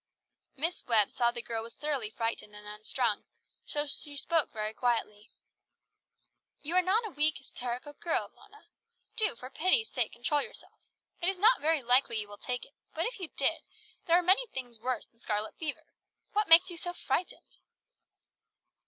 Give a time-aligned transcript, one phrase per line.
[0.57, 3.23] Miss Webb saw the girl was thoroughly frightened and unstrung,
[3.67, 5.29] so she spoke very quietly.
[6.59, 8.65] "You are not a weak, hysterical girl, Mona.
[9.15, 10.79] Do for pity's sake control yourself.
[11.21, 13.61] It is not very likely you will take it; but if you did,
[14.07, 15.85] there are many things worse than scarlet fever.
[16.33, 17.57] What makes you so frightened?"